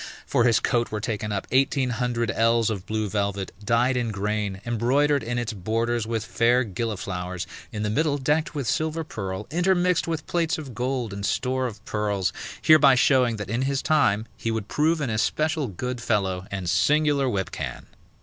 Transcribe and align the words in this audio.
For 0.25 0.45
his 0.45 0.59
coat 0.59 0.89
were 0.91 0.99
taken 0.99 1.31
up 1.31 1.45
eighteen 1.51 1.91
hundred 1.91 2.31
ells 2.31 2.71
of 2.71 2.87
blue 2.87 3.07
velvet, 3.07 3.51
dyed 3.63 3.95
in 3.95 4.09
grain, 4.09 4.59
embroidered 4.65 5.21
in 5.21 5.37
its 5.37 5.53
borders 5.53 6.07
with 6.07 6.25
fair 6.25 6.63
gilliflowers, 6.63 7.45
in 7.71 7.83
the 7.83 7.89
middle 7.91 8.17
decked 8.17 8.55
with 8.55 8.65
silver 8.67 9.03
purl, 9.03 9.45
intermixed 9.51 10.07
with 10.07 10.25
plates 10.25 10.57
of 10.57 10.73
gold 10.73 11.13
and 11.13 11.23
store 11.23 11.67
of 11.67 11.85
pearls, 11.85 12.33
hereby 12.63 12.95
showing 12.95 13.35
that 13.35 13.51
in 13.51 13.61
his 13.61 13.83
time 13.83 14.25
he 14.35 14.49
would 14.49 14.67
prove 14.67 15.01
an 15.01 15.11
especial 15.11 15.67
good 15.67 16.01
fellow 16.01 16.47
and 16.49 16.67
singular 16.67 17.27
whipcan. 17.29 17.85